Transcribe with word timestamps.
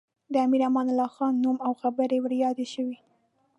د 0.33 0.35
امیر 0.45 0.61
امان 0.67 0.87
الله 0.91 1.09
خان 1.15 1.33
نوم 1.43 1.57
او 1.65 1.71
خبرې 1.81 2.17
ور 2.21 2.33
یادې 2.43 2.65
شوې. 2.73 2.97